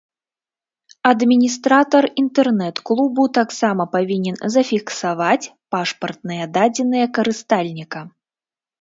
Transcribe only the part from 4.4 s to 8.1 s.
зафіксаваць пашпартныя дадзеныя карыстальніка.